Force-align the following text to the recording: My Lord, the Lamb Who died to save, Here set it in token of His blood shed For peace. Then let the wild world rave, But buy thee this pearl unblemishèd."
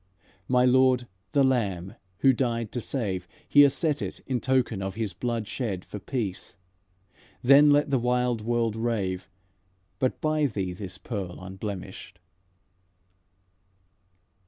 My 0.47 0.65
Lord, 0.65 1.07
the 1.31 1.43
Lamb 1.43 1.93
Who 2.21 2.33
died 2.33 2.71
to 2.71 2.81
save, 2.81 3.27
Here 3.47 3.69
set 3.69 4.01
it 4.01 4.19
in 4.25 4.39
token 4.41 4.81
of 4.81 4.95
His 4.95 5.13
blood 5.13 5.47
shed 5.47 5.85
For 5.85 5.99
peace. 5.99 6.55
Then 7.43 7.69
let 7.69 7.91
the 7.91 7.99
wild 7.99 8.41
world 8.41 8.75
rave, 8.75 9.29
But 9.99 10.19
buy 10.19 10.47
thee 10.47 10.73
this 10.73 10.97
pearl 10.97 11.35
unblemishèd." 11.37 12.13